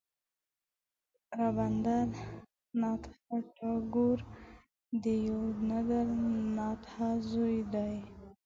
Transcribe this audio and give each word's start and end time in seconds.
رابندر 1.39 2.07
ناته 2.81 3.11
ټاګور 3.57 4.19
د 4.27 4.27
دیو 5.03 5.39
ندر 5.69 6.05
ناته 6.57 7.05
زوی 7.29 7.57
دی. 7.73 7.93